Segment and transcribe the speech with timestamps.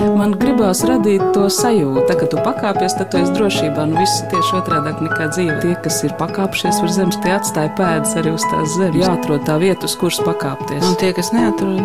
[0.00, 3.84] Man gribās radīt to sajūtu, ka, kad tu pakāpies, tad tu esi drošībā.
[3.90, 5.58] Nu, viss tieši otrādi nekā dzīve.
[5.62, 8.98] Tie, kas ir pakāpšies uz zemes, tie atstāja pēdas arī uz tās zemes.
[9.02, 10.82] Jāatrod tā vieta, uz kuras pakāpties.
[10.88, 11.84] Un tie, kas neatrod,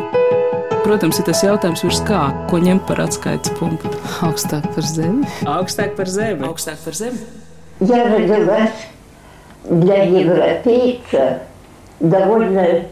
[0.79, 3.91] Protams, ir tas jautājums, virs kā, ko ņemt par atskaites punktu.
[4.25, 5.27] augstāk par zemi.
[5.45, 6.47] Augstāk par zemi.
[6.47, 7.19] Augstāk par zemi.
[7.81, 8.87] Я родилась
[9.69, 11.39] для европейца
[11.99, 12.85] в довольно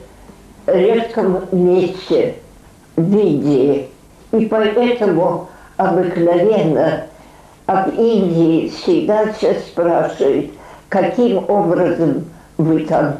[0.68, 2.36] редком месте
[2.96, 3.88] в Индии.
[4.33, 7.05] И поэтому обыкновенно
[7.67, 10.51] об Индии всегда все спрашивают,
[10.89, 12.25] каким образом
[12.59, 13.19] вы там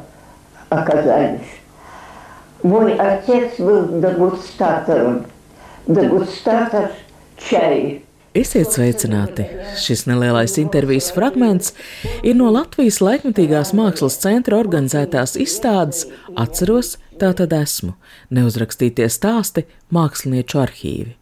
[0.69, 1.41] оказались.
[2.63, 5.27] Мой отец был дегустатором,
[5.87, 6.91] дегустатор
[7.37, 8.03] чая.
[8.33, 9.45] Esiet sveicināti!
[9.77, 11.75] Šis nelielais intervijas fragments
[12.25, 17.97] ir no Latvijas laikmatīgās mākslas centra organizētās izstādes Atceros, tā tad esmu
[18.35, 21.17] neuzrakstītie stāsti mākslinieču arhīvi.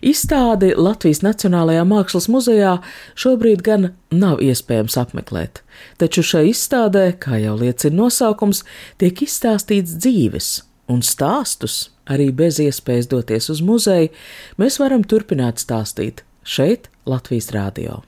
[0.00, 2.78] Izstādi Latvijas Nacionālajā Mākslas muzejā
[3.20, 5.60] šobrīd gan nav iespējams apmeklēt,
[6.00, 8.62] taču šai izstādē, kā jau liecina nosaukums,
[8.96, 10.50] tiek izstāstīts dzīves
[10.90, 14.08] un stāstus, arī bez iespējas doties uz muzeju,
[14.56, 18.00] mēs varam turpināt stāstīt šeit, Latvijas Rādio.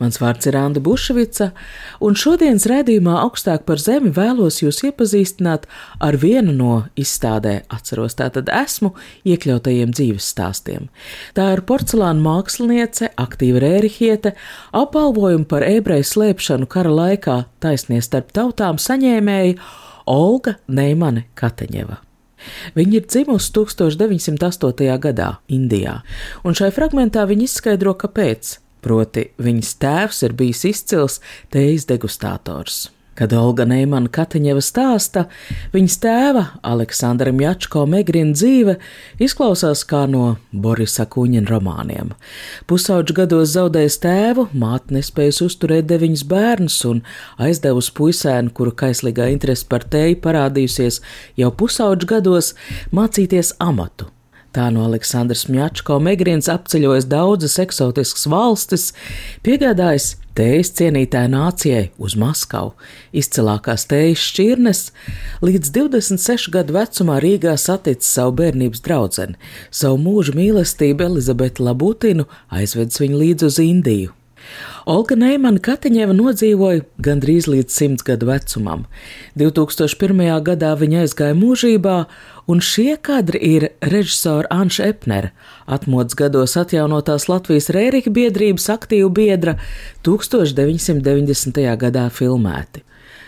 [0.00, 1.50] Mans vārds ir Anna Bušvica,
[2.02, 5.68] un šodienas raidījumā augstāk par zemi vēlos jūs iepazīstināt
[6.02, 8.92] ar vienu no izstādē, atceros tātad esmu,
[9.28, 10.88] iekļautajiem dzīves stāstiem.
[11.36, 14.34] Tā ir porcelāna māksliniece, aktīva rērihiete,
[14.76, 19.58] apbalvojumu par ebreju slēpšanu kara laikā taisnie starp tautām saņēmēja
[20.10, 22.02] Olga Neimane Kateņeva.
[22.74, 24.98] Viņa ir dzimusi 1908.
[25.02, 26.00] gadā Indijā,
[26.42, 28.56] un šai fragmentā viņa izskaidro, kāpēc.
[28.82, 31.20] Proti, viņas tēvs ir bijis izcils
[31.54, 32.88] teijas degustātors.
[33.12, 35.26] Kad Olga Neimana Katiņeva stāsta,
[35.74, 38.78] viņas tēva Aleksandra Mjačko Megrina dzīve
[39.20, 42.14] izklausās kā no Borisa Kuņina romāniem.
[42.70, 47.04] Pusauģu gados zaudējis tēvu, māte nespējas uzturēt deviņus bērnus un
[47.36, 51.02] aizdevusi puisēnu, kuru kaislīgā interese par tēju parādījusies
[51.42, 52.54] jau pusauģu gados,
[52.96, 54.08] mācīties amatu.
[54.52, 58.90] Tā no Aleksandrs Mjačko Megrins apceļojis daudzas eksotiskas valstis,
[59.46, 62.74] piegādājis tējas cienītāju nācijai uz Maskavu,
[63.16, 64.82] izcilākās tējas šķirnes,
[65.40, 69.32] līdz 26 gadu vecumā Rīgā saticis savu bērnības draugu,
[69.72, 74.18] savu mūža mīlestību Elizabeti Labutinu, aizvedis viņu līdzi uz Indiju.
[74.90, 78.84] Olga Neimana Katiņeva nodzīvoja gandrīz līdz simts gadu vecumam.
[79.38, 80.22] 2001.
[80.46, 81.96] gadā viņa aizgāja mūžībā,
[82.46, 85.32] un šie kadri ir režisora Anša Epnera,
[85.66, 89.58] atmodas gados atjaunotās Latvijas Rērika biedrības aktīvu biedra
[90.06, 91.62] 1990.
[91.78, 92.82] gadā filmēti.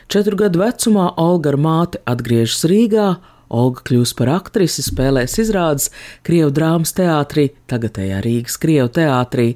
[0.09, 3.15] Četru gadu vecumā Olga ar māti atgriežas Rīgā,
[3.55, 5.91] Olga kļūs par aktrisi, spēlēs izrādes
[6.27, 9.47] Krievu drāmas teātrī, tagadējā Rīgas Krievu teātrī.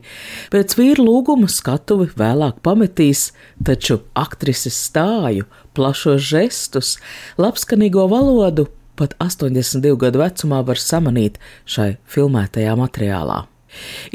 [0.53, 3.33] Pēc vīra lūguma skatuvi vēlāk pametīs,
[3.65, 6.97] taču aktrises stāju, plašos žestus,
[7.41, 8.69] labskanīgo valodu
[8.99, 11.39] pat 82 gadu vecumā var samanīt
[11.69, 13.45] šai filmētajā materiālā.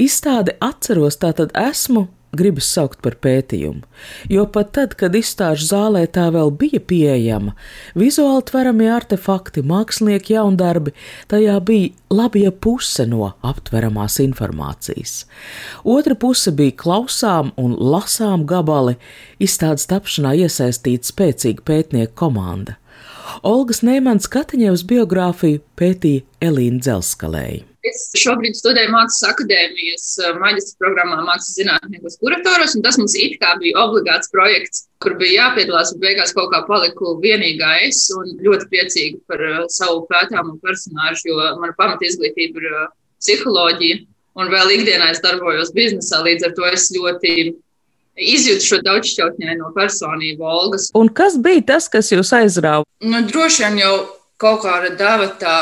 [0.01, 3.83] Izstāde atceros, tātad esmu gribas saukt par pētījumu,
[4.31, 7.53] jo pat tad, kad izstāžu zālē tā vēl bija pieejama,
[7.99, 10.95] vizuāli tveramie artefakti, mākslinieki jaundarbi,
[11.31, 15.23] tajā bija labie puse no aptveramās informācijas.
[15.83, 18.97] Otra puse bija klausām un lasām gabali,
[19.37, 22.79] izstādes tapšanā iesaistīta spēcīga pētnieku komanda.
[23.47, 27.63] Olgas Neimans Katiņevs biogrāfiju pētīja Elīna Dzelskalēja.
[27.83, 33.35] Es šobrīd studēju Mākslas akadēmijas eh, maģistra programmā Mākslas zinātniekos kuratoros, un tas mums it
[33.41, 38.37] kā bija obligāts projekts, kur bija jāpiedalās, un beigās kaut kā paliku vienīgā es, un
[38.45, 42.87] ļoti priecīga par uh, savu pētāmo personāžu, jo mana pamata izglītība ir uh,
[43.19, 43.99] psiholoģija,
[44.39, 47.35] un vēl ikdienā es darbojos biznesā, līdz ar to es ļoti
[48.19, 50.89] izjūtu šo daudzšķautņaino personību Olgas.
[50.97, 52.85] Un kas bija tas, kas jūs aizrāva?
[53.03, 53.95] Nu, droši vien jau
[54.41, 55.57] kaut kāda deva tā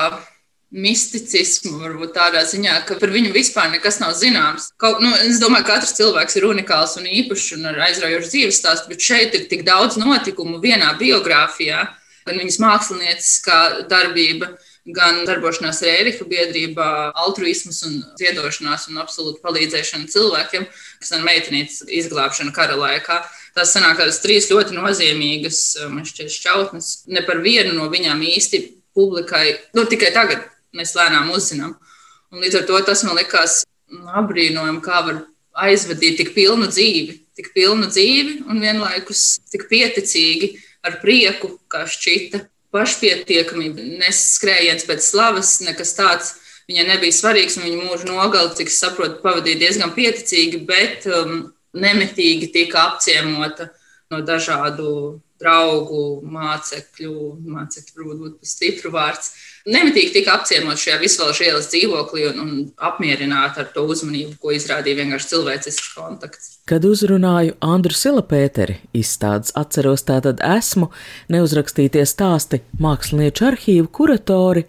[0.72, 4.70] misticismu, varbūt tādā ziņā, ka par viņu vispār nekas nav zināms.
[4.79, 8.59] Kaut, nu, es domāju, ka katrs cilvēks ir unikāls un īpašs un ar aizraujošu dzīves
[8.61, 11.84] stāstu, bet šeit ir tik daudz notikumu vienā biogrāfijā,
[12.28, 13.59] gan viņas mākslinieckā
[13.91, 14.53] darbība.
[14.89, 16.85] Gan darbošanās Rēriha biedrībā,
[17.22, 20.66] altruisms un ziedošanās un absolūti palīdzēšana cilvēkiem,
[20.97, 23.19] kas ir meitenītes izglābšana kara laikā.
[23.53, 25.59] Tās sanāk tādas trīs ļoti nozīmīgas,
[25.91, 26.89] man šķiet, šķautnes.
[27.13, 28.63] Ne par vienu no viņām īsti
[28.97, 31.75] publikai, nu tikai tagad mēs lēnām uzzinām.
[32.33, 33.61] Un līdz ar to tas man likās
[33.91, 35.22] apbrīnojami, kā var
[35.67, 42.47] aizvadīt tik pilnu dzīvi, tik pilnu dzīvi un vienlaikus tik pieticīgi, ar prieku, kā šķita,
[42.76, 46.38] pašpietiekamība, neskrējiens pēc slavas, nekas tāds.
[46.70, 51.52] viņai nebija svarīgs, un viņa mūža nogali, cik es saprotu, pavadīja diezgan pieticīgi, bet um,
[51.73, 53.68] nemitīgi tika apciemota
[54.12, 59.34] no dažādu draugu, mācekļu, mācekļu varbūt būtu stipru vārds.
[59.69, 65.03] Nemitīgi tika apciemot šajā visvalšu ielas dzīvoklī un, un apmierināta ar to uzmanību, ko izrādīja
[65.03, 66.49] vienkārši cilvēcisks kontakts.
[66.66, 70.90] Kad uzrunāju Andru Silapēteri, izstādes atceros tātad esmu,
[71.29, 74.66] neuzrakstītie stāsti mākslinieču arhīvu kuratori,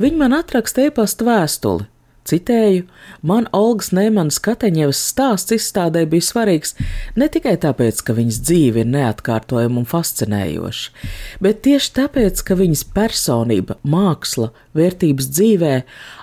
[0.00, 1.91] viņi man atraksta e-pasta vēstuli,
[2.22, 2.84] Citēju,
[3.26, 6.76] man Olgas Neimanas Kateņevas stāsts izstādē bija svarīgs
[7.18, 11.08] ne tikai tāpēc, ka viņas dzīve ir neatkārtojama un fascinējoša,
[11.42, 15.72] bet tieši tāpēc, ka viņas personība, māksla, vērtības dzīvē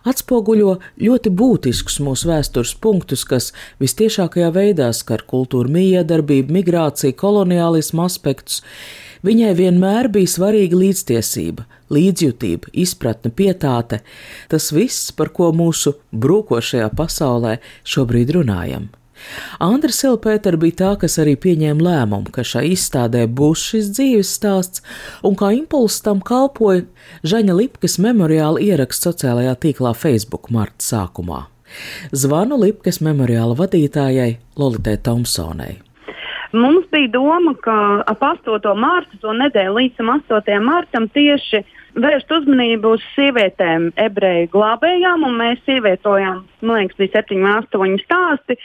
[0.08, 3.52] atspoguļo ļoti būtiskus mūsu vēstures punktus, kas
[3.84, 8.64] vistiešākajā veidā skar kultūru miedarbību, migrāciju, koloniālismu aspektus.
[9.26, 14.00] Viņai vienmēr bija svarīga līdztiesība, līdzjūtība, izpratne, pietāte-
[14.52, 18.88] tas viss, par ko mūsu brūkošajā pasaulē šobrīd runājam.
[19.60, 24.84] Andra Silpēter bija tā, kas arī pieņēma lēmumu, ka šai izstādē būs šis dzīves stāsts,
[25.24, 26.86] un kā impulss tam kalpoja
[27.24, 31.46] Žaņa Lipkas memoriāla ieraksts sociālajā tīklā Facebook marta sākumā.
[32.16, 35.89] Zvanu Lipkas memoriāla vadītājai Lolitai Thompsonai.
[36.52, 37.74] Mums bija doma, ka
[38.10, 38.72] ap 8.
[38.74, 40.56] mārtu, to nedēļu līdz 8.
[40.66, 41.62] martam, tieši
[41.94, 48.58] vērst uzmanību uz sievietēm, ebreju glābējām, un mēs ievietojām, man liekas, bija 7, 8 stāsti.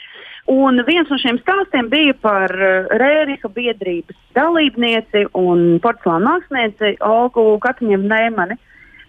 [0.49, 7.55] Un viens no šiem stāstiem bija par eh, Rēriha biedrības dalībnieci un porcelāna mākslinieci Olgu
[7.63, 8.59] Katiņevu Neimani.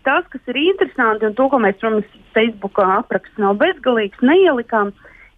[0.04, 4.92] Tas, kas ir interesanti, un to, ko mēs, protams, Facebookā apraksts nav bezgalīgs, neielikām,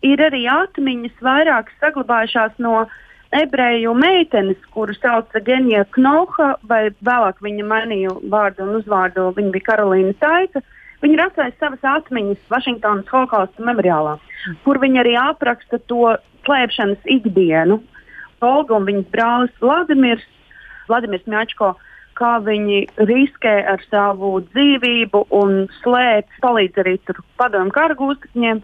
[0.06, 2.85] ir arī atmiņas vairāk saglabājušās no
[3.32, 9.69] ebreju meitenes, kuru sauca Genija Knoha, vai vēlāk viņa mainīja vārdu un uzvārdu, viņa bija
[9.70, 10.62] Karolīna Taika.
[11.02, 14.16] Viņa atstājusi savas atmiņas Vašingtonas holokausta memoriālā,
[14.64, 16.16] kur viņa arī apraksta to
[16.46, 17.78] slēpšanas ikdienu.
[18.42, 20.25] Olga un viņas brālis Vladimirs,
[20.88, 21.75] Vladimirs Mjačko,
[22.19, 26.96] kā viņi riskē ar savu dzīvību un slēp, palīdz arī
[27.38, 28.62] padomu kara gūstekņiem,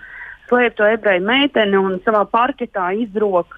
[0.49, 3.55] slēp to ebreju meiteni un savā parketā izdrok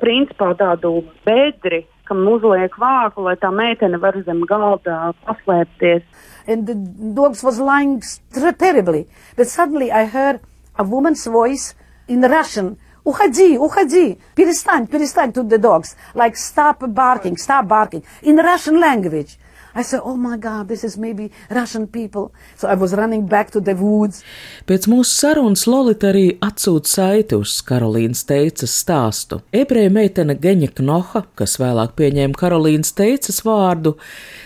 [0.00, 6.04] principā tādu bedri, kam uzliek vāku, lai tā meitene var zem galda paslēpties.
[6.46, 6.74] And the
[7.14, 8.00] dogs was lying
[8.32, 9.06] terribly.
[9.36, 10.40] But suddenly I heard
[10.78, 11.74] a woman's voice
[12.08, 12.78] in Russian.
[13.04, 15.96] Уходи, уходи, перестань, перестань to the dogs.
[16.14, 18.02] Like stop barking, stop barking.
[18.22, 19.38] In Russian language.
[19.75, 22.31] I said, oh my God, this is maybe Russian people.
[22.55, 24.23] So I was running back to the woods.
[24.69, 29.41] Pēc mūsu sarunas Lolita arī atsūta saiti uz Karolīnas teicas stāstu.
[29.53, 33.95] Ebreja meitene Geņa Knoha, kas vēlāk pieņēma Karolīnas teicas vārdu,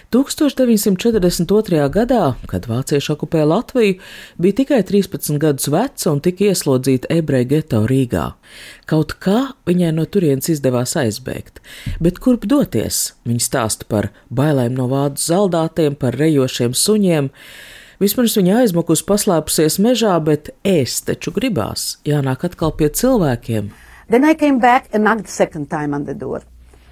[0.07, 1.89] 1942.
[1.92, 3.98] gadā, kad vācieši okupēja Latviju,
[4.39, 8.30] bija tikai 13 gadus veca un tika ieslodzīta ebreju geto Rīgā.
[8.88, 11.59] Kaut kā viņai no turienes izdevās aizbēgt,
[12.00, 13.18] bet kurp doties?
[13.27, 17.27] Viņa stāsta par bailēm no vācu zaldātiem, par rejošiem suņiem.
[18.00, 23.74] Vispirms viņa aizmukus paslēpusies mežā, bet ēst taču gribās, jānāk atkal pie cilvēkiem.
[24.07, 26.45] Then I came back and knocked the second time on the door.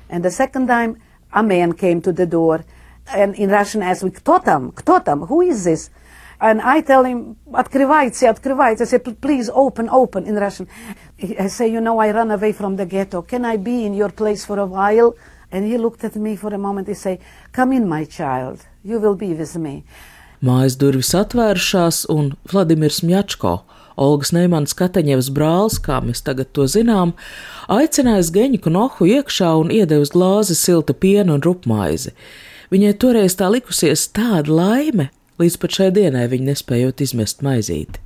[0.09, 0.97] And the second time
[1.31, 2.65] a man came to the door
[3.12, 5.90] and in Russian asked me, кто там, кто там, who is this?
[6.40, 8.84] And I tell him, открывайте, открывайте.
[8.84, 10.66] I say, please open, open in Russian.
[11.38, 13.20] I say, you know, I run away from the ghetto.
[13.20, 15.14] Can I be in your place for a while?
[15.52, 16.88] And he looked at me for a moment.
[16.88, 17.20] He say,
[17.52, 18.64] come in, my child.
[18.82, 19.84] You will be with me.
[20.40, 23.58] Mājas durvis atvērušās, un Vladimirs Mjačko,
[24.00, 27.12] Olgas Neimans Kateņevs brālis, kā mēs tagad to zinām,
[27.68, 32.14] aicinājis Geņu Knohu iekšā un iedevis glāzi silta piena un rupmaizi.
[32.75, 35.05] Viņai toreiz tā likusies tāda laime,
[35.39, 38.01] līdz pat šai dienai viņa nespējot izmest maizīti.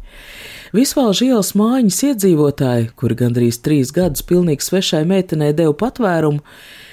[0.78, 6.46] Visvalžu ielas mājiņas iedzīvotāji, kuri gandrīz trīs gadus pilnīgi svešai meitenei deva patvērumu,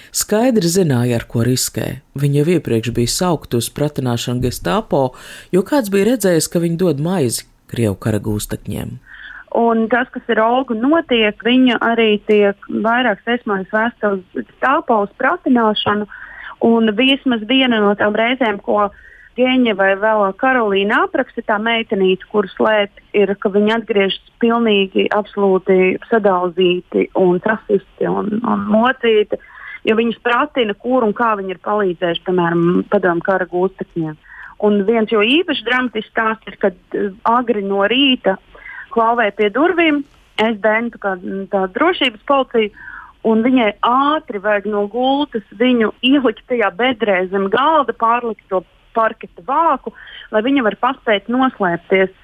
[0.09, 2.01] skaidri zināja, ar ko riskē.
[2.17, 5.11] Viņa jau iepriekš bija saukta uz pratināšanu gestāpo,
[5.53, 9.01] jo kāds bija redzējis, ka viņa dod maizi Krievu kara gūstekņiem.
[9.57, 15.13] Un tas, kas ir Olga notiek, viņa arī tiek vairāk sesmājas vēsta uz tāpo uz
[15.21, 16.23] pratināšanu, uh,
[16.65, 18.89] Un vismaz viena no tām reizēm, ko
[19.37, 25.99] Gēņa vai vēl Karolīna apraksta tā meitenīte, kuras slēp, ir, ka viņi atgriežas pilnīgi, absolūti
[26.09, 29.37] sadalzīti un rasisti un, un mocīti,
[29.85, 34.17] jo viņus pratina, kur un kā viņi ir palīdzējuši, piemēram, padomu kara gūstekņiem.
[34.65, 38.39] Un viens jo īpaši dramatisks stāsts ir, kad uh, agri no rīta
[38.97, 40.01] klauvēja pie durvīm,
[40.41, 41.13] es dēnu tā,
[41.53, 42.73] tā drošības policija,
[43.27, 48.63] un viņai ātri vajag no gultas viņu ielikt tajā bedrē zem galda, pārlikt to
[48.97, 49.93] parketa vāku,
[50.33, 52.15] lai viņa var paspēt noslēpties.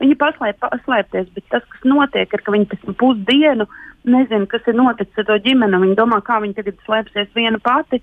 [0.00, 3.66] viņi paslēp, paslēpties, bet tas, kas notiek, ir, ka viņi pēc pusdienu
[4.04, 5.80] nezina, kas ir noticis ar to ģimeni.
[5.82, 8.00] Viņi domā, kā viņi tagad slēpsies viena pati.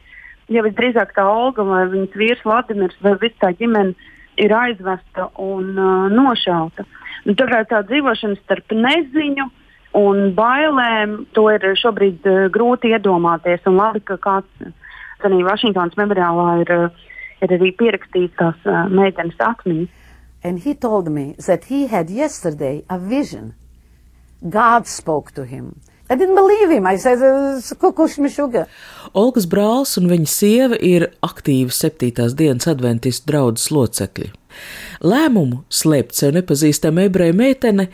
[0.47, 3.95] Ja visdrīzāk tā Olga vai viņas vīrs Vladimirs vai viss tā ģimene
[4.37, 6.85] ir aizvesta un uh, nošauta.
[7.25, 9.49] Nu, tā kā tā dzīvošana starp neziņu
[9.95, 13.63] un bailēm, to ir šobrīd uh, grūti iedomāties.
[13.69, 14.71] Un labi, ka kāds
[15.25, 17.13] arī Vašingtonas memoriālā ir, uh,
[17.45, 19.93] ir arī pierakstīts tās uh, meitenes atmiņas.
[20.43, 23.53] And he told me that he had yesterday a vision.
[24.47, 25.81] God spoke to him.
[26.09, 26.85] I didn't believe him.
[26.87, 27.19] I said,
[27.79, 28.67] kukušmišuga.
[29.17, 34.29] Olgas brālis un viņa sieva ir aktīvi septītās dienas adventistu draudzes locekļi.
[35.03, 37.89] Lēmumu slēpt sev nepazīstama ebreja meitene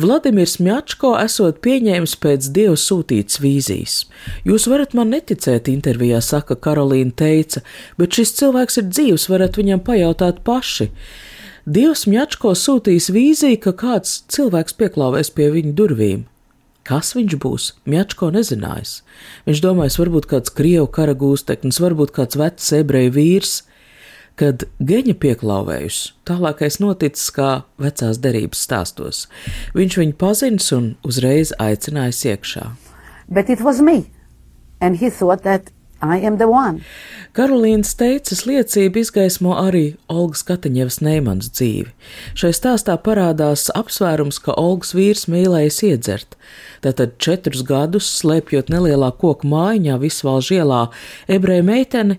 [0.00, 3.96] Vladimirs Mjačko esot pieņēmis pēc dieva sūtītas vīzijas.
[4.48, 7.60] Jūs varat man neticēt, intervijā saka Karolīna teica,
[8.00, 10.88] bet šis cilvēks ir dzīvs, varat viņam pajautāt paši.
[11.68, 16.22] Dievs Mjačko sūtīs vīziju, ka kāds cilvēks pieklāvēs pie viņa durvīm.
[16.88, 17.66] Kas viņš būs?
[17.84, 19.00] Mjačko nezinājis.
[19.44, 23.58] Viņš domājis, varbūt kāds krievu kara gūsteknis, varbūt kāds vecs ebreju vīrs.
[24.40, 29.26] Kad geņa pieklāvējus, tālākais noticis kā vecās derības stāstos.
[29.76, 32.70] Viņš viņu pazins un uzreiz aicinājis iekšā.
[33.28, 34.08] But it was me.
[34.80, 35.68] And he thought that
[36.00, 36.80] I am the one.
[37.36, 41.92] Karolīnas teicas liecība izgaismo arī Olgas Kataņevas Neimans dzīvi.
[42.32, 46.38] Šai stāstā parādās apsvērums, ka Olgas vīrs mīlējis iedzert.
[46.80, 50.86] Tātad četrus gadus slēpjot nelielā koku mājiņā Visvalžu ielā
[51.28, 52.16] ebreju meiteni,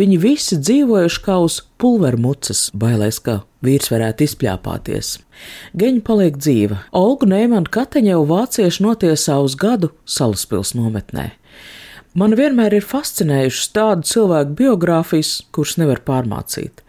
[0.00, 5.18] viņi visi dzīvojuši kā uz pulvermucas, bailēs, ka vīrs varētu izpļāpāties.
[5.80, 6.80] Geņa paliek dzīva.
[6.96, 11.30] Olgu Neimanu Kataņevu vācieši notiesā uz gadu Salaspils nometnē.
[12.18, 16.82] Man vienmēr ir fascinējušas tādu cilvēku biogrāfijas, kuras nevar pārmācīt.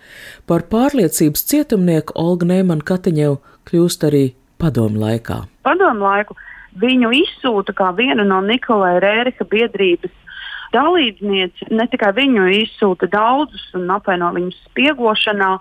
[0.49, 3.37] Par pārliecības cietumnieku Olga Neimana Katiņev
[3.69, 4.23] kļūst arī
[4.61, 5.43] padomu laikā.
[5.67, 6.37] Padomu laiku
[6.81, 10.15] viņu izsūta kā vienu no Nikolai Rērika biedrības
[10.73, 11.71] dalībnieci.
[11.75, 15.57] Ne tikai viņu izsūta daudzus un apvaino viņus spiegošanā,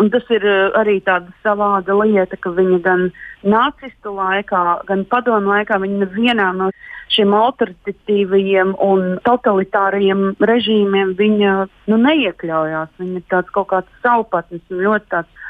[0.00, 0.44] Un tas ir
[0.78, 3.02] arī tāda savāda lieta, ka viņa gan
[3.44, 6.70] nacistu laikā, gan padomu laikā, viņa nevienā no
[7.12, 11.56] šiem autoritatīvajiem un totalitārajiem režīmiem viņa
[11.92, 12.94] nu, neiekļaujās.
[13.02, 15.44] Viņa ir tāds kaut kāds savpatnis un ļoti tāds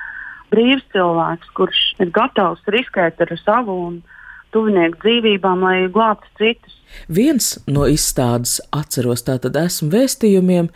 [0.50, 4.00] brīvs cilvēks, kurš ir gatavs riskēt ar savu un
[4.54, 6.76] tuvinieku dzīvībām, lai glābtu citus.
[7.08, 10.68] Viens no izstādes atceros tātad esmu vēstījumiem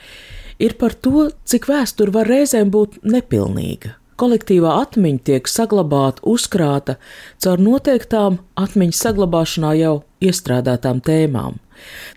[0.63, 6.97] ir par to, cik vēsture var reizēm būt nepilnīga kolektīvā atmiņa tiek saglabāta, uzkrāta
[7.43, 11.61] caur noteiktām atmiņas saglabāšanā jau iestrādātām tēmām.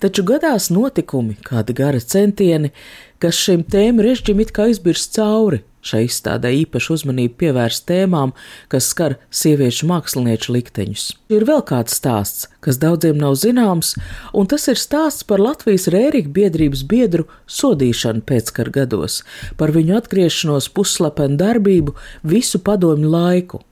[0.04, 2.74] Taču gadās notikumi, kādi gara centieni,
[3.20, 8.34] kas šim tēmu režģim it kā izbirs cauri, Šai izstādē īpaši uzmanību pievērst tēmām,
[8.72, 11.06] kas skar sieviešu mākslinieču likteņus.
[11.32, 13.94] Ir vēl kāds stāsts, kas daudziem nav zināms,
[14.36, 19.22] un tas ir stāsts par Latvijas rērīgu biedrības biedru sodīšanu pēckara gados,
[19.56, 21.96] par viņu atgriešanos pusslepenu darbību
[22.28, 23.64] visu padomju laiku.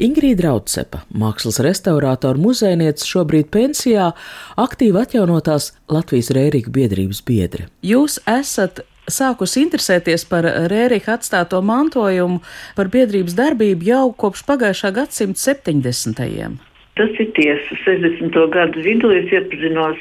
[0.00, 4.12] Ingrīda Raudsepa, mākslas restaurātora muzejniece, šobrīd pensijā,
[4.60, 7.68] aktīvi atjaunotās Latvijas rērīgu biedrības biedre.
[7.84, 12.40] Jūs esat sākusi interesēties par Rērika atstāto mantojumu,
[12.78, 16.60] par biedrības darbību jau kopš pagājušā gadsimta 70.
[17.00, 17.76] Tas ir tiesa.
[17.84, 18.40] 60.
[18.54, 20.00] gadu vidū es iepazinos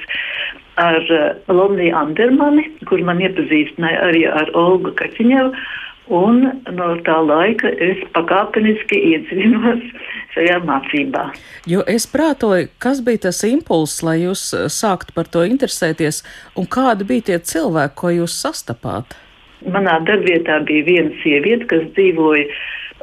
[0.80, 5.54] ar eh, Lomniju Andermani, kur man iepazīstināja arī ar Olgu Kaķiņevu.
[6.10, 6.42] Un
[6.74, 9.84] no tā laika es pakāpeniski iedziļinos
[10.34, 11.28] šajā mācībā.
[11.70, 16.24] Jo es prātoju, kas bija tas impulss, lai jūs eh, sāktu par to interesēties,
[16.58, 19.18] un kādi bija tie cilvēki, ko jūs sastapāt?
[19.68, 22.48] Manā darbvietā bija viena sieviete, kas dzīvoja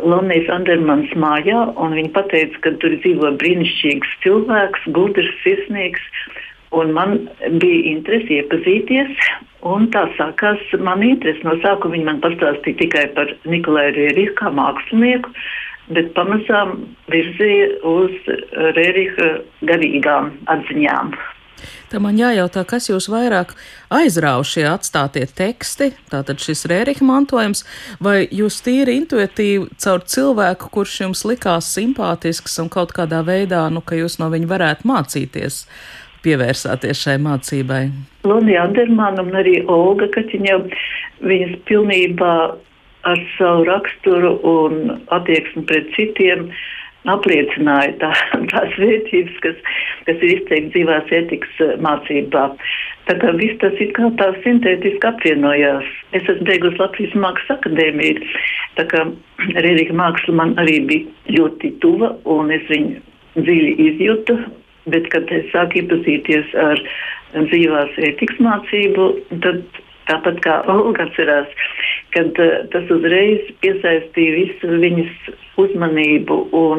[0.03, 6.03] Lonijas Andermanas mājā, un viņa teica, ka tur dzīvo brīnišķīgs cilvēks, gudrs, sirsnīgs.
[6.77, 7.15] Un man
[7.61, 9.29] bija interese iepazīties,
[9.67, 11.45] un tā sākās mana interese.
[11.47, 15.33] No sākuma viņi man pastāstīja tikai par Nikolai Rēriku kā mākslinieku,
[15.97, 16.77] bet pamazām
[17.13, 18.35] virzīja uz
[18.77, 19.33] Rērika
[19.71, 21.17] garīgām atziņām.
[21.91, 23.55] Tā man jājautā, kas jūs vairāk
[23.95, 27.63] aizrāva šie atstātie teksti, tātad šis rērika mantojums,
[28.03, 33.85] vai jūs tīri intuitīvi caur cilvēku, kurš jums likās simpātisks un kaut kādā veidā, nu,
[33.87, 35.63] ka jūs no viņa varētu mācīties,
[36.27, 37.83] pievērsāties šai mācībai?
[38.27, 40.61] Lonija Andermana un arī Olga Kaķiņa,
[41.25, 42.33] viņas pilnībā
[43.07, 46.51] ar savu raksturu un attieksmi pret citiem
[47.11, 48.11] apliecināja tā,
[48.53, 49.63] tās vērtības, kas,
[50.09, 52.49] kas ir izteikti dzīvās etikas eh, mācībā.
[53.07, 55.87] Tā kā viss tas ir kā tā sintētiski apvienojās.
[56.19, 58.27] Es esmu beigusi Latvijas Mākslas akadēmiju,
[58.81, 59.05] tā kā
[59.67, 62.99] Rērika māksla man arī bija ļoti tuva un es viņu
[63.37, 64.41] dziļi izjūtu,
[64.92, 66.82] bet kad es sāku iepazīties ar
[67.36, 69.04] dzīvās etikas mācību,
[69.46, 69.62] tad
[70.10, 71.50] tāpat kā Olga atcerās,
[72.16, 75.14] kad uh, tas uzreiz piesaistīja visu viņas
[75.62, 76.78] uzmanību un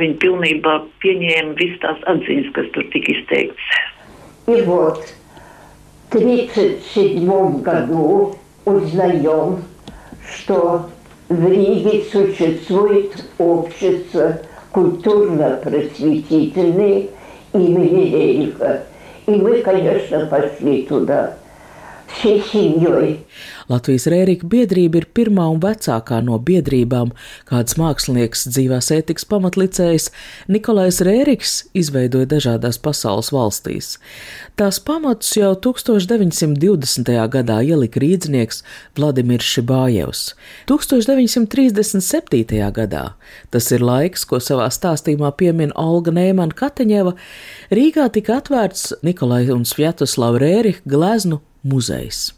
[0.00, 0.72] viņa pilnībā
[1.04, 3.64] pieņēma visas tās atziņas, kas tur tika izteikts.
[4.48, 4.98] И вот
[6.10, 8.34] в 1937 году
[8.64, 9.62] узнаем,
[10.34, 10.90] что
[11.28, 14.40] в Риге существует общество
[14.72, 17.06] культурно-просветительное
[17.53, 18.83] имени Рериха.
[19.25, 21.33] И мы, конечно, пошли туда.
[23.67, 27.09] Latvijas Rērika biedrība ir pirmā un vecākā no biedrībām,
[27.49, 30.07] kādas mākslinieks dzīvās ētikas pamatlicējs
[30.47, 33.97] Nikolais Rēriks izveidoja dažādās pasaules valstīs.
[34.59, 37.11] Tās pamatus jau 1920.
[37.33, 38.63] gadā ielika rīdznieks
[38.97, 40.23] Vladimirs Šibājevs.
[40.71, 42.71] 1937.
[42.79, 43.03] gadā,
[43.51, 47.17] tas ir laiks, ko savā stāstījumā piemin Olga Nēmana Kateņeva,
[47.75, 52.32] Rīgā tika atvērts Nikolai un Svjatoslav Rērika gleznu muzejs.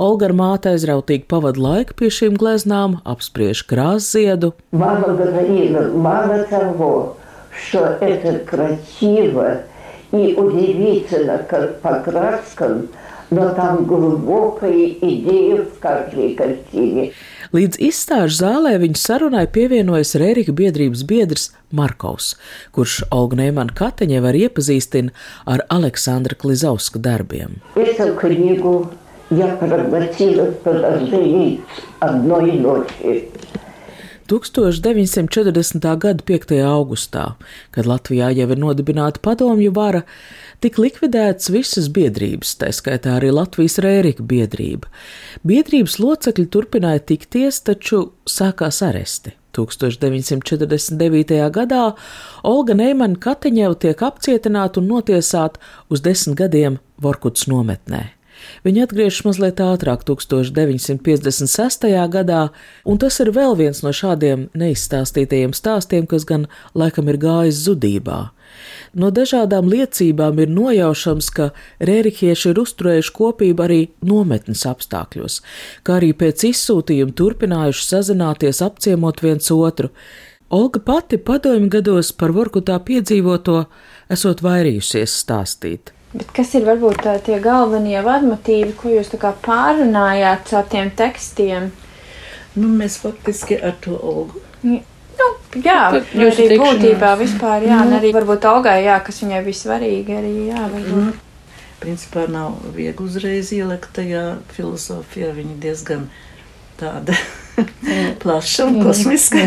[0.00, 4.54] Olga ar māti aizrautīgi pavada laiku pie šīm gleznām, apspriež krāsziedu.
[4.72, 7.16] Мама говорила, мало того,
[7.50, 9.62] что это красиво
[10.12, 12.88] и удивительно, как по краскам,
[13.30, 17.12] но там глубокая идея в каждой картине.
[17.56, 22.34] Līdz izstāžu zālē viņa sarunai pievienojas Rērika biedrības biedrs Markovs,
[22.76, 25.14] kurš Olga Neimana Kateņē var iepazīstina
[25.46, 27.62] ar Aleksandra Klizauska darbiem.
[27.74, 28.90] Эту книгу
[29.30, 31.60] я проглотила в продолжении
[32.00, 33.28] одной ночи.
[34.29, 35.87] 1940.
[35.99, 36.55] gada 5.
[36.67, 37.25] augustā,
[37.71, 40.03] kad Latvijā jau ir nodibināta padomju vara,
[40.63, 44.89] tika likvidētas visas biedrības, tā skaitā arī Latvijas rērika biedrība.
[45.43, 49.35] Biedrības locekļi turpināja tikties, taču sākās aresti.
[49.53, 51.37] 1949.
[51.53, 51.83] gadā
[52.43, 55.61] Olga Neimana Kateņeva tiek apcietināta un notiesāta
[55.93, 58.07] uz desmit gadiem Vorkuts nometnē.
[58.63, 61.89] Viņa atgriežas mazliet ātrāk, 1956.
[62.13, 62.43] gadā,
[62.85, 68.19] un tas ir vēl viens no šādiem neizstāstītajiem stāstiem, kas gan laikam ir gājis zudībā.
[68.93, 71.49] No dažādām liecībām ir nojaušams, ka
[71.81, 75.39] rērikieši ir uzturējuši kopību arī nometnes apstākļos,
[75.85, 79.89] kā arī pēc izsūtījuma turpinājuši sazināties, apciemot viens otru.
[80.53, 83.63] Olga pati padomju gados par Vorkutā piedzīvoto
[84.13, 85.95] esot vairījusies stāstīt.
[86.13, 91.71] Bet kas ir varbūt tā, tie galvenie vadmotīvi, ko jūs tā pārunājāt caur tiem tekstiem?
[92.53, 94.43] Nu, mēs faktiski ar to Olgu.
[94.61, 94.77] Nu,
[95.57, 96.59] jā, nu, arī tikšanās.
[96.61, 100.93] būtībā vispār, jā, un arī varbūt Olgai, jā, kas viņai vissvarīgi arī, jā, varbūt.
[100.93, 104.23] Nu, principā nav viegli uzreiz ielikt tajā
[104.53, 105.33] filozofijā.
[105.35, 106.07] Viņa diezgan
[106.79, 107.17] tāda
[108.23, 109.37] plaša un kosmiska.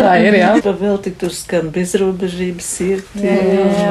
[0.00, 0.50] Tā ir, jā.
[0.64, 3.34] Pa vēl tik tur skan bezrobežības sirdi,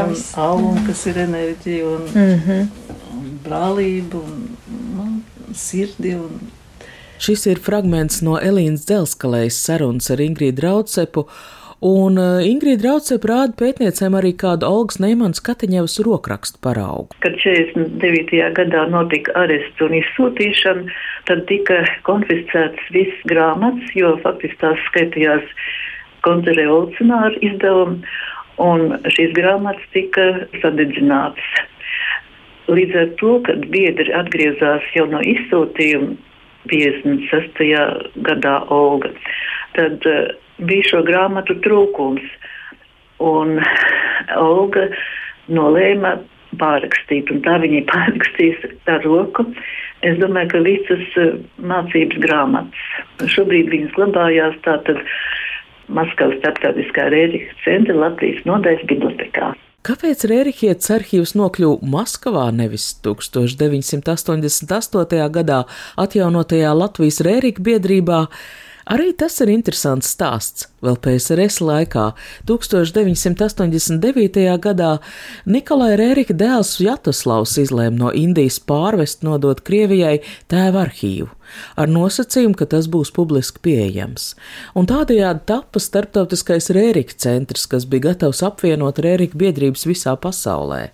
[0.09, 0.33] viss.
[0.37, 2.67] aum, kas ir enerģija un, Mhm.
[3.13, 4.57] un brālība un
[4.97, 5.07] nu,
[5.53, 6.15] sirdi.
[6.15, 6.51] Un,
[7.23, 11.27] Šis ir fragments no Elīnas Dzelskalējas sarunas ar Ingrīdu Raucepu,
[11.79, 17.15] un eh, Ingrīda Raucepa rāda pētniecēm arī kādu Olgas Neimans Katiņevas rokrakstu paraugu.
[17.23, 18.51] Kad 49.
[18.57, 20.89] gadā notika arests un izsūtīšana,
[21.29, 25.45] tad tika konfiscētas visas grāmatas, jo faktiski tās skaitījās
[26.23, 28.01] kontrrevolucionāru izdevumi,
[28.63, 30.27] un šīs grāmatas tika
[30.61, 31.63] sadedzinātas.
[32.71, 36.15] Līdz ar to, kad biedri atgriezās jau no izsūtījuma
[36.71, 37.65] 56.
[38.23, 39.11] gadā Olga,
[39.75, 40.31] tad uh,
[40.63, 42.23] bija šo grāmatu trūkums.
[43.23, 43.59] Un
[44.39, 44.87] Olga
[45.51, 46.17] nolēma
[46.59, 49.47] pārrakstīt, un tā viņa pārrakstīs ar roku.
[50.03, 52.83] Es domāju, ka visas uh, mācības grāmatas
[53.33, 54.97] šobrīd viņas glabājās tātad
[55.93, 59.47] Maskavas starptautiskā rēģika centra Latvijas nodaļas bibliotekā.
[59.83, 65.27] Kāpēc Rērikietas arhīvs nokļuva Maskavā nevis 1988.
[65.37, 65.59] gadā
[65.99, 68.19] atjaunotajā Latvijas Rērika biedrībā?
[68.91, 70.67] Arī tas ir interesants stāsts.
[70.83, 72.09] Vēl PSRS laikā,
[72.49, 74.43] 1989.
[74.59, 74.89] gadā,
[75.47, 80.17] Nikolai Rērika dēls Jatoslavs izlēma no Indijas pārvest nodot Krievijai
[80.51, 81.29] tēva arhīvu,
[81.79, 84.33] ar nosacījumu, ka tas būs publiski pieejams.
[84.75, 90.89] Un tādējādi tapa starptautiskais Rērika centrs, kas bija gatavs apvienot Rērika biedrības visā pasaulē.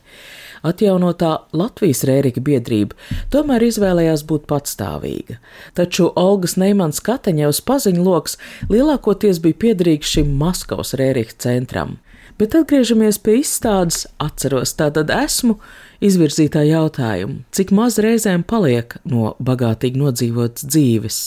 [0.65, 2.97] Atjaunotā Latvijas rērika biedrība
[3.33, 5.39] tomēr izvēlējās būt patstāvīga,
[5.77, 8.37] taču Olgas Neimans Kateņevs paziņloks
[8.71, 11.97] lielākoties bija piederīgs šim Maskavas rērika centram.
[12.39, 15.57] Bet atgriežamies pie izstādes, atceros, tātad esmu
[16.03, 21.19] izvirzītā jautājumu, cik maz reizēm paliek no bagātīgi nodzīvotas dzīves.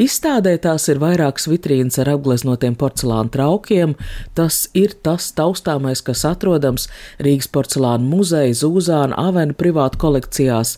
[0.00, 3.94] Izstādē tās ir vairākas vitrīnas ar apgleznotiem porcelāna traukiem.
[4.38, 6.88] Tas ir tas taustāmais, kas atrodams
[7.22, 10.76] Rīgas porcelāna muzeja, Zūzāna, Avena privātu kolekcijās.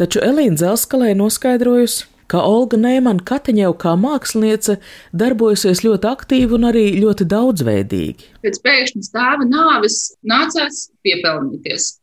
[0.00, 4.78] Taču Elīna Zelskalē noskaidrojusi, ka Olga Nēmana Katiņev kā māksliniece
[5.16, 8.32] darbojusies ļoti aktīvi un arī ļoti daudzveidīgi.
[8.44, 11.94] Pēc pēkšņas tēva nāves nācās piepelnīties.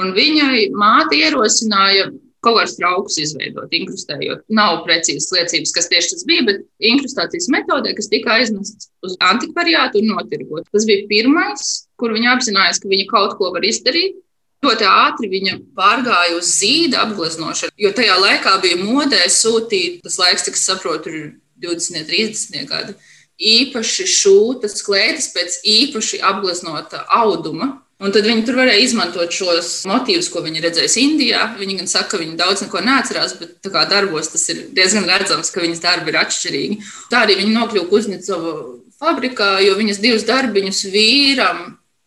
[0.00, 2.08] Un viņai māte ierosināja
[2.42, 4.42] kaut kāds trauks izveidot, inkrustējot.
[4.54, 10.02] Nav precīzas liecības, kas tieši tas bija, bet inkrustācijas metodē, kas tika aiznests uz antikvariātu
[10.02, 10.66] un notirgot.
[10.74, 14.18] Tas bija pirmais, kur viņa apzinājās, ka viņa kaut ko var izdarīt.
[14.62, 20.44] Ļoti ātri viņa pārgāja uz zīda apgleznošanu, jo tajā laikā bija modē sūtīt, tas laiks,
[20.46, 21.24] cik es saprotu, ir
[21.64, 22.94] 20, 30 gadi.
[23.42, 27.72] Īpaši šūtas klētis pēc īpaši apgleznota auduma,
[28.02, 31.44] Un tad viņi tur varēja izmantot šos motīvus, ko viņi redzēs Indijā.
[31.58, 35.62] Viņi gan saka, ka viņi daudz neko neatcerās, bet darbos tas ir diezgan redzams, ka
[35.62, 36.80] viņas darbi ir atšķirīgi.
[37.12, 38.56] Tā arī viņi nokļuva Kuznecova
[38.98, 41.62] fabrikā, jo viņas divus darbiņus vīram,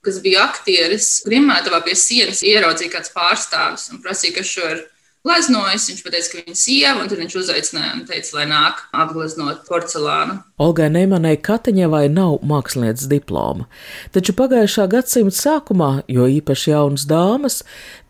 [0.06, 4.84] kas bija aktieris, Grimētavā pie sienas ieraudzīja kāds pārstāvis un prasīja, kas šo ir
[5.26, 5.88] gleznojis.
[5.90, 10.38] Viņš teica, ka viņa sieva, un tad viņš uzaicināja un teica, lai nāk apgleznot porcelānu.
[10.62, 13.68] Olgai Neimanai Katiņevai nav mākslinieces diploma,
[14.16, 17.62] taču pagājušā gadsimta sākumā, jo īpaši jaunas dāmas,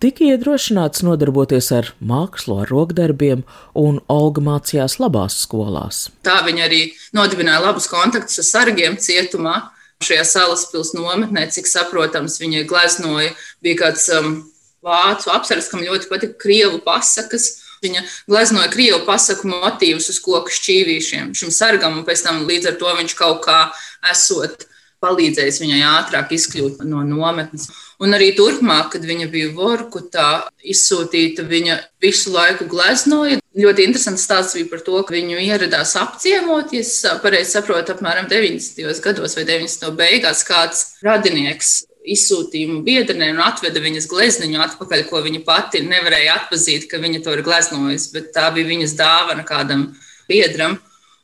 [0.03, 6.09] tika iedrošināts nodarboties ar mākslu, ar rokdarbiem, un Olga mācījās labās skolās.
[6.25, 6.83] Tā viņa arī
[7.15, 9.71] nodibināja labus kontaktus ar sargiem cietumā.
[10.03, 13.29] Šajā salaspils nometnē, cik saprotams, viņa gleznoja,
[13.63, 14.41] bija kāds um,
[14.85, 17.49] vācu apsargs, kam ļoti patika krievu pasakas.
[17.83, 22.79] Viņa gleznoja krievu pasaku motīvus uz koku šķīvīšiem šim sargam, un pēc tam līdz ar
[22.79, 23.59] to viņš kaut kā
[24.11, 24.65] esot
[25.03, 27.67] palīdzējis viņai ātrāk izkļūt no nometnes.
[28.01, 30.27] Un arī turpmāk, kad viņa bija Vorkutā
[30.65, 33.39] izsūtīta, viņa visu laiku gleznoja.
[33.55, 39.03] Ļoti interesants stāsts bija par to, ka viņu ieradās apciemot, ja pareizi saprotu, apmēram 90.
[39.05, 39.91] gados vai 90.
[39.99, 41.77] beigās kāds radinieks
[42.13, 47.35] izsūtījumu biedrenē un atveda viņas glezniņu atpakaļ, ko viņa pati nevarēja atpazīt, ka viņa to
[47.35, 49.87] ir gleznojusi, bet tā bija viņas dāvana kādam
[50.29, 50.77] biedram.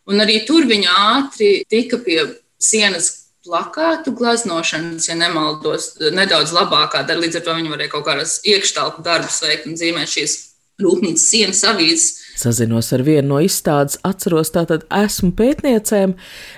[0.09, 2.23] Un arī tur viņa ātri tika pie
[2.61, 3.11] sienas
[3.45, 7.25] plakātu gleznošanas, ja nemaldos, nedaudz labākā darba.
[7.25, 10.37] Līdz ar to viņi varēja kaut kādas iekštelpu darbus veikt un zīmēt šīs
[10.81, 12.20] rūpnīcas sienas avīzes.
[12.41, 16.15] Sazinos ar vienu no izstādes, atceros tātad esmu pētniecēm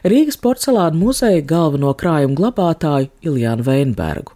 [0.08, 4.36] Rīgas porcelāna muzeja galveno krājumu glabātāju Iljānu Veinbergu.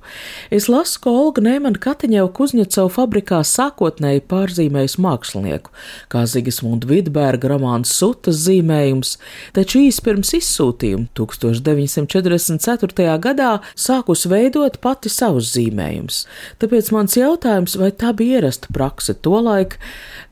[0.51, 5.71] Es lasu, ka Olga Neimana Katiņeva Kuzņecovu fabrikā sākotnēji pārzīmējusi mākslinieku,
[6.11, 9.15] kā Zigismunda Vidberga romāns Sutas zīmējums,
[9.55, 13.07] taču īsi pirms izsūtījuma 1944.
[13.23, 16.25] gadā sākus veidot pati savus zīmējumus.
[16.59, 19.77] Tāpēc mans jautājums, vai tā bija ierasta prakse tolaik,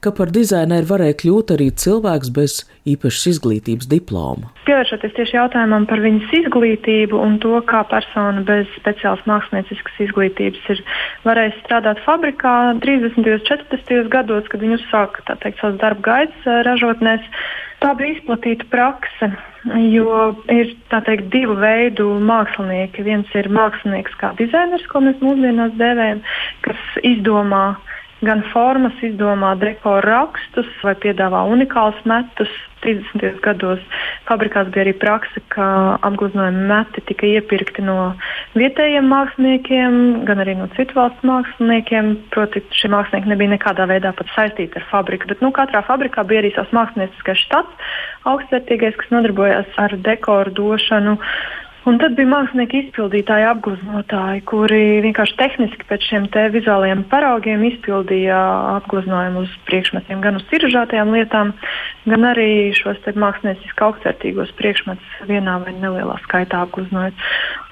[0.03, 2.57] ka par dizaineru varēja kļūt arī cilvēks bez
[2.89, 4.49] īpašas izglītības diploma.
[4.65, 10.81] Pievēršoties tieši jautājumam par viņas izglītību un to, kā persona bez speciālas mākslinieciskas izglītības ir
[11.25, 13.21] varējusi strādāt fabrikā 30.
[13.21, 14.09] un 40.
[14.13, 17.29] gados, kad viņa uzsāka savus darba gaitas eh, ražotnēs.
[17.83, 19.27] Tā bija izplatīta prakse,
[19.91, 23.03] jo ir teikt, divu veidu mākslinieki.
[23.05, 26.23] Viens ir mākslinieks kā dizainers, ko mēs mūsdienās dēvējam,
[26.65, 27.65] kas izdomā
[28.23, 32.53] gan formas, izdomā dekoru rakstus vai piedāvā unikālus metus.
[32.85, 33.39] 30.
[33.41, 33.81] gados
[34.27, 35.65] fabrikās bija arī praksa, ka
[36.05, 38.11] apgleznojuma meti tika iepirkti no
[38.53, 39.97] vietējiem māksliniekiem,
[40.27, 42.11] gan arī no citu valstu māksliniekiem.
[42.35, 45.31] Proti, šie mākslinieki nebija nekādā veidā pat saistīti ar fabriku.
[45.31, 47.93] Bet nu, katrā fabrikā bija arī savs mākslinieckais štats,
[48.29, 51.17] augstvērtīgais, kas nodarbojās ar dekoru došanu
[51.85, 56.23] Un tad bija mākslinieki izpildītāji, apgleznotāji, kuri vienkārši tehniski pēc šiem
[56.55, 58.39] vizuālajiem paraugiem izpildīja
[58.79, 61.51] apgleznojumu uz priekšmetiem, gan uz ciružātajām lietām,
[62.09, 67.21] gan arī šos mākslinieciski augstvērtīgos priekšmetus vienā vai nelielā skaitā apgleznojot.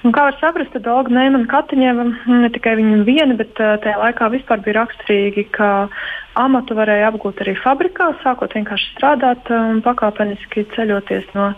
[0.06, 2.04] Un kā var saprast, tad Olga Neimana Katiņeva
[2.44, 5.88] ne tikai viņa viena, bet tajā laikā vispār bija raksturīgi, ka
[6.38, 11.50] amatu varēja apgūt arī fabrikā, sākot vienkārši strādāt un pakāpeniski ceļoties no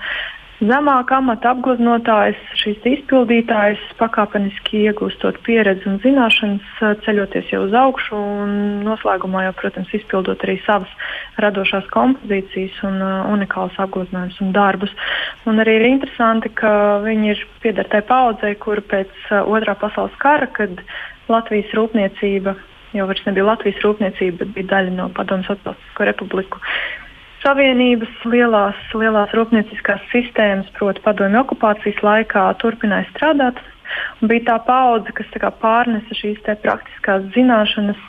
[0.57, 6.71] Zemāk amata apgleznotājs, šīs izpildītājs pakāpeniski iegūstot pieredzi un zināšanas,
[7.05, 8.55] ceļoties jau uz augšu un
[8.87, 11.12] noslēgumā jau, protams, izpildot arī savas
[11.45, 14.97] radošās kompozīcijas un uh, unikālas apgleznojumus un darbus.
[15.45, 16.73] Un arī ir interesanti, ka
[17.05, 20.81] viņi ir piedertai paudzei, kur pēc uh, otrā pasaules kara, kad
[21.29, 22.57] Latvijas rūpniecība
[22.97, 26.64] jau vairs nebija Latvijas rūpniecība, bet bija daļa no Padomu Socialistisko republiku
[27.46, 33.61] Savienības lielās, lielās rūpnieciskās sistēmas, proti padomju okupācijas laikā, turpināja strādāt
[34.26, 38.00] bija tā paudze, kas tā pārnesa šīs praktiskās zināšanas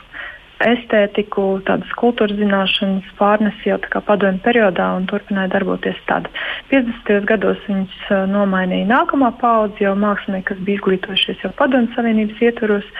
[0.66, 3.78] estētiku, tādas kultūras zināšanas pārnes jau
[4.10, 6.26] padomju periodā un turpināja darboties tad.
[6.74, 7.22] 50.
[7.30, 12.94] gados viņas nomainīja nākamā paudze, jau mākslinieki, kas bija izglītojušies jau padomju savienības ietvaros.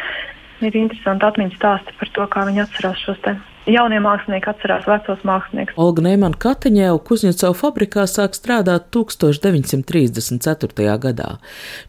[0.62, 3.40] Ir interesanti atmiņas stāsti par to, kā viņi atcerās šos te
[3.72, 5.76] jaunie mākslinieki atcerās vecos māksliniekus.
[5.80, 10.96] Olga Neimana Kataņēva Kuzņecova fabrikā sāk strādāt 1934.
[11.04, 11.30] gadā.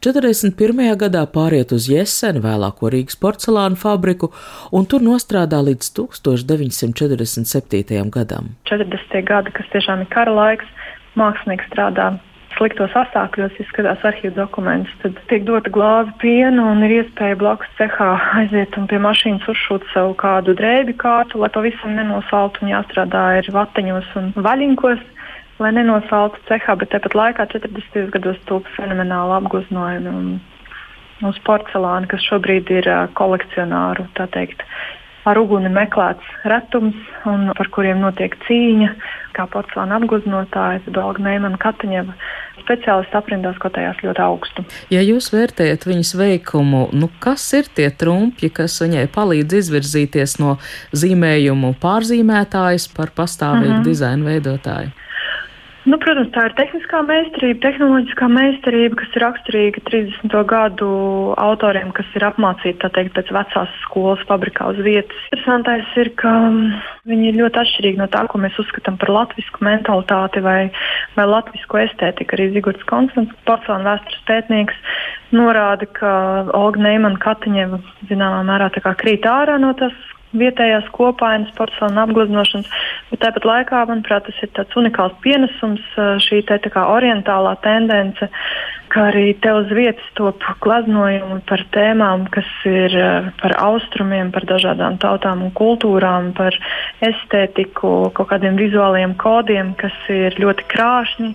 [0.05, 0.95] 41.
[1.03, 4.27] gadā pāriet uz Jeseni, vēlāko Rīgas porcelāna fabriku,
[4.75, 8.09] un tur nostrādā līdz 1947.
[8.13, 8.43] gadam.
[8.69, 9.21] 40.
[9.27, 10.67] gadi, kas tiešām ir kara laiks,
[11.19, 12.07] mākslinieks strādā
[12.59, 17.71] sliktos apstākļos, ja skatās arhīvu dokumentus, tad tiek dota glāze piena un ir iespēja blakus
[17.79, 18.09] cehā
[18.41, 23.49] aiziet un pie mašīnas uzšūt savu kādu drēbi kārtu, lai pavisam nenosaltu un jāstrādā ir
[23.55, 25.07] vatiņos un vaļiņkos.
[25.59, 28.05] Lai nenosaltu cehā, bet tāpat laikā 40.
[28.13, 30.37] gados top fenomenāli apgleznojumi
[31.27, 32.87] uz porcelāna, kas šobrīd ir
[33.19, 34.63] kolekcionāru, tā teikt,
[35.27, 36.97] ar uguni meklēts retums
[37.29, 38.93] un par kuriem notiek cīņa.
[39.35, 42.15] Kā porcelāna apgleznotāja, tad Olga Neimana Kataņeva
[42.63, 44.65] speciālisti aprindās kotējās ļoti augstu.
[44.93, 50.57] Ja jūs vērtējat viņas veikumu, nu kas ir tie trumpļi, kas viņai palīdz izvirzīties no
[50.93, 53.87] zīmējumu pārzīmētājas par pastāvīgu mm -hmm.
[53.89, 54.95] dizainu veidotāju?
[55.89, 60.35] Nu, protams, tā ir tehniskā meistarība, tehnoloģiskā meistarība, kas ir raksturīga 30.
[60.51, 60.89] gadu
[61.41, 65.23] autoriem, kas ir apmācīti teikt, pēc vecās skolas fabrikā uz vietas.
[65.31, 66.75] Interesantais ir, ka mm,
[67.09, 70.59] viņi ir ļoti atšķirīgi no tā, ko mēs uzskatām par latviešu mentalitāti vai,
[71.17, 72.37] vai latviešu estētiku.
[72.37, 74.77] Arī Zigorts Konstants, porcelāna vēstures pētnieks,
[75.33, 76.13] norāda, ka
[76.59, 79.97] Olga Neimana Katiņeva zināmā mērā krīt ārā no tās
[80.37, 82.69] vietējās kopainas, porcelāna apgleznošanas,
[83.09, 85.85] bet tāpat laikā, manuprāt, tas ir tāds unikāls pienesums,
[86.25, 88.29] šī te tā kā orientālā tendence,
[88.93, 92.93] kā arī te uz vietas top glaznojumi par tēmām, kas ir
[93.41, 96.57] par austrumiem, par dažādām tautām un kultūrām, par
[97.05, 101.33] estētiku, kaut kādiem vizuāliem kodiem, kas ir ļoti krāšņi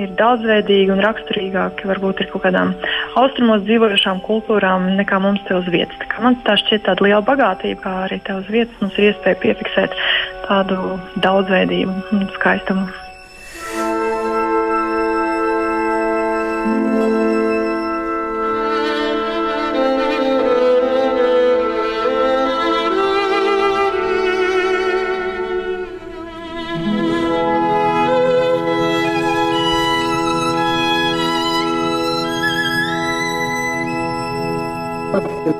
[0.00, 2.74] ir daudzveidīgi un raksturīgāki varbūt ir kaut kādām
[3.20, 5.98] austrumos dzīvojošām kultūrām nekā mums te uz vietas.
[6.02, 9.42] Tā man tā šķiet tāda liela bagātība, kā arī te uz vietas mums ir iespēja
[9.46, 9.98] piefiksēt
[10.46, 13.05] tādu daudzveidību un skaistumu.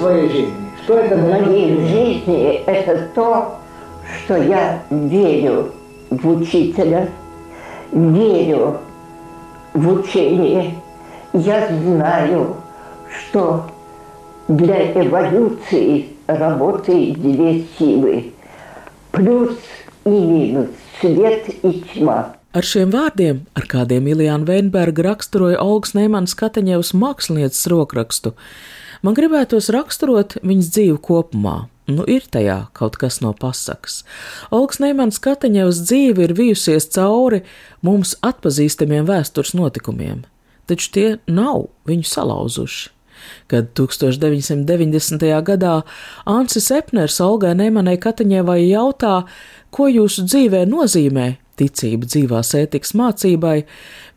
[0.07, 0.55] Твоей жизни?
[0.85, 2.63] Что это в моей жизни?
[2.67, 3.59] Это то,
[4.25, 5.73] что я верю
[6.11, 7.09] в учителя,
[7.93, 8.79] верю
[9.75, 10.75] в учение.
[11.33, 12.57] Я знаю,
[13.11, 13.67] что
[14.49, 18.33] для эволюции работают две силы.
[19.11, 19.57] Плюс
[20.05, 20.69] и минус,
[21.01, 22.33] свет и тьма.
[22.57, 28.33] Ar šiem vārdiem, ar kādiem Ilijāna Veinberga raksturoja Olgas Neimanas Kateņevas mākslinieces rokrakstu,
[29.05, 31.67] Man gribētos raksturot viņas dzīvi kopumā.
[31.87, 34.01] Nu, ir tajā kaut kas no pasakas.
[34.55, 37.45] Olks Neimans Kataņevs dzīve ir bijusies cauri
[37.87, 40.25] mums atpazīstamiem vēstures notikumiem,
[40.67, 42.91] taču tie nav viņu salauzuši.
[43.51, 45.23] Kad 1990.
[45.47, 45.77] gadā
[46.29, 49.23] Ansis Epners Olgai Neimanai Kataņevai jautā,
[49.71, 53.58] ko jūsu dzīvē nozīmē ticība dzīvās ētikas mācībai,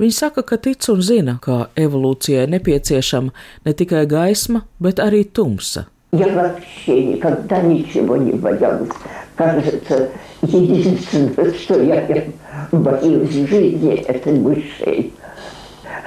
[0.01, 3.35] viņa saka, ka tic un zina, ka evolūcijai nepieciešama
[3.67, 5.89] ne tikai gaisma, bet arī tumsa.
[6.15, 8.89] Я вообще никогда ничего не боялась.
[9.35, 10.11] Кажется,
[10.43, 12.25] единственное, что я
[12.71, 15.13] боюсь в жизни, это мышей.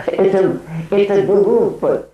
[0.06, 0.58] Это,
[0.92, 2.06] это глупо.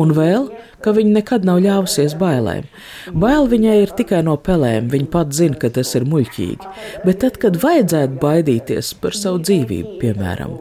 [0.00, 0.48] Un vēl,
[0.84, 2.66] ka viņa nekad nav ļāvusies bailēm.
[3.12, 6.72] Bail viņai ir tikai no pelēm, viņa pat zina, ka tas ir muļķīgi.
[7.06, 10.58] Bet tad, kad vajadzētu baidīties par savu dzīvību, piemēram,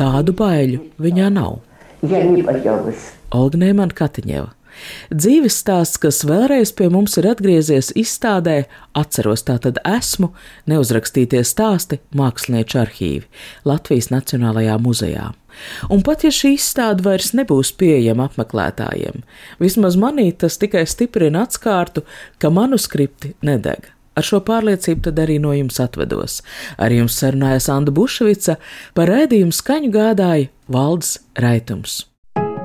[0.00, 1.60] tādu baiļu viņā nav.
[2.04, 2.20] Ja
[3.34, 4.52] Olga Nēmana Katiņeva.
[5.14, 8.64] Dzīves stāsts, kas vēlreiz pie mums ir atgriezies izstādē,
[8.98, 10.32] atceros tātad esmu,
[10.70, 13.24] neuzrakstītie stāsti mākslinieču arhīvi
[13.68, 15.30] Latvijas Nacionālajā muzejā.
[15.92, 19.24] Un pat ja šī izstāde vairs nebūs pieejama apmeklētājiem,
[19.62, 22.04] vismaz manī tas tikai stiprina atskārtu,
[22.38, 23.90] ka manuskripti nedeg.
[24.14, 26.38] Ar šo pārliecību tad arī no jums atvedos.
[26.78, 28.60] Ar jums sarunājas Anna Bušvica,
[28.94, 32.04] par raidījumu skaņu gādāja Valdes Raitums.